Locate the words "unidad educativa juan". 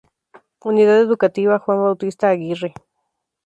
0.69-1.77